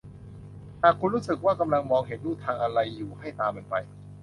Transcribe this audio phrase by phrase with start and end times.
[0.81, 3.75] หากคุณรู้สึกว่ากำลังมองเห็นลู่ทางอะไรอยู่ให้ตามมันไป